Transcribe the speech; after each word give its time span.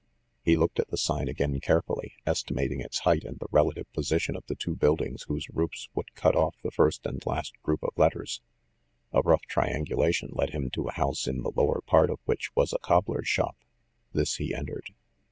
He 0.41 0.57
looked 0.57 0.79
at 0.79 0.87
the 0.87 0.97
sign 0.97 1.27
again 1.27 1.59
carefully, 1.59 2.15
estimating 2.25 2.81
its 2.81 3.01
height 3.01 3.23
and 3.23 3.37
the 3.37 3.45
relative 3.51 3.85
position 3.93 4.35
of 4.35 4.43
the 4.47 4.55
two 4.55 4.75
buildings 4.75 5.25
whose 5.27 5.47
roofs 5.53 5.89
would 5.93 6.15
cut 6.15 6.35
off 6.35 6.55
the 6.63 6.71
first 6.71 7.05
and 7.05 7.23
last 7.23 7.53
group 7.61 7.83
of 7.83 7.91
letters. 7.95 8.41
A 9.11 9.21
rough 9.21 9.43
triangulation 9.43 10.29
led 10.33 10.53
him 10.55 10.71
to 10.71 10.87
a 10.87 10.93
house 10.93 11.27
in 11.27 11.43
the 11.43 11.51
lower 11.55 11.81
part 11.81 12.09
of 12.09 12.17
which 12.25 12.49
was 12.55 12.73
a 12.73 12.79
cobbler's 12.79 13.27
shop. 13.27 13.55
This 14.11 14.37
he 14.37 14.55
entered. 14.55 14.89